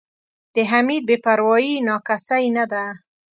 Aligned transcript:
د 0.55 0.57
حمید 0.69 1.03
بې 1.09 1.17
پروایي 1.25 1.75
نا 1.87 1.95
کسۍ 2.07 2.45
نه 2.57 2.65
ده. 2.71 2.85